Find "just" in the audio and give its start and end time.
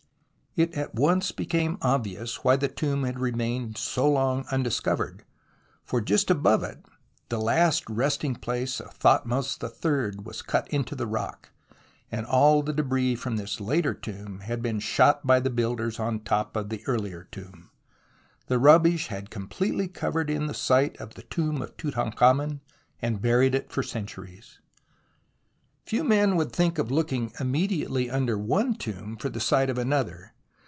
6.01-6.29